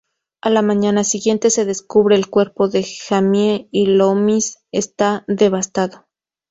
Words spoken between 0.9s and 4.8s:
siguiente, se descubre el cuerpo de Jamie, y Loomis